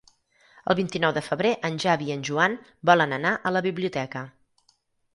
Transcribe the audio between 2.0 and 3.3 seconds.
i en Joan volen